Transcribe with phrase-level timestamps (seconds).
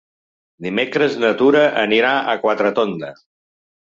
[0.67, 3.13] Dimecres na Tura anirà a Quatretonda.